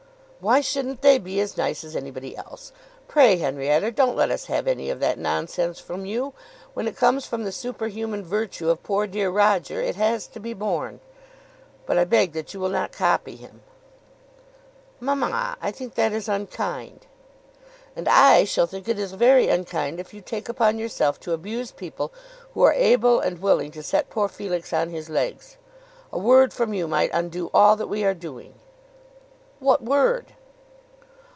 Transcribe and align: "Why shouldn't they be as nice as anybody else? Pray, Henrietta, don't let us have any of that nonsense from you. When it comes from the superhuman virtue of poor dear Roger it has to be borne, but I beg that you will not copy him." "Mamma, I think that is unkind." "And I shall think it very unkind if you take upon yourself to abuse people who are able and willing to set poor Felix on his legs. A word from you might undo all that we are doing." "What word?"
"Why 0.43 0.59
shouldn't 0.61 1.03
they 1.03 1.19
be 1.19 1.39
as 1.39 1.55
nice 1.55 1.83
as 1.83 1.95
anybody 1.95 2.35
else? 2.35 2.71
Pray, 3.07 3.37
Henrietta, 3.37 3.91
don't 3.91 4.15
let 4.15 4.31
us 4.31 4.45
have 4.47 4.67
any 4.67 4.89
of 4.89 4.99
that 4.99 5.19
nonsense 5.19 5.79
from 5.79 6.03
you. 6.03 6.33
When 6.73 6.87
it 6.87 6.95
comes 6.97 7.27
from 7.27 7.43
the 7.43 7.51
superhuman 7.51 8.23
virtue 8.23 8.67
of 8.71 8.81
poor 8.81 9.05
dear 9.05 9.29
Roger 9.29 9.79
it 9.81 9.95
has 9.97 10.25
to 10.25 10.39
be 10.39 10.55
borne, 10.55 10.99
but 11.85 11.99
I 11.99 12.05
beg 12.05 12.33
that 12.33 12.55
you 12.55 12.59
will 12.59 12.69
not 12.71 12.91
copy 12.91 13.35
him." 13.35 13.61
"Mamma, 14.99 15.57
I 15.61 15.69
think 15.69 15.93
that 15.93 16.11
is 16.11 16.27
unkind." 16.27 17.05
"And 17.95 18.07
I 18.09 18.43
shall 18.43 18.65
think 18.65 18.89
it 18.89 18.97
very 19.11 19.47
unkind 19.47 19.99
if 19.99 20.11
you 20.11 20.21
take 20.21 20.49
upon 20.49 20.79
yourself 20.79 21.19
to 21.19 21.33
abuse 21.33 21.69
people 21.71 22.11
who 22.55 22.63
are 22.63 22.73
able 22.73 23.19
and 23.19 23.37
willing 23.43 23.69
to 23.73 23.83
set 23.83 24.09
poor 24.09 24.27
Felix 24.27 24.73
on 24.73 24.89
his 24.89 25.07
legs. 25.07 25.57
A 26.11 26.17
word 26.17 26.51
from 26.51 26.73
you 26.73 26.87
might 26.87 27.11
undo 27.13 27.51
all 27.53 27.75
that 27.75 27.85
we 27.89 28.03
are 28.03 28.15
doing." 28.15 28.55
"What 29.59 29.83
word?" 29.83 30.33